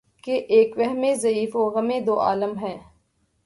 [0.23, 2.77] کہ ایک وہمِ ضعیف و غمِ دوعالم ہے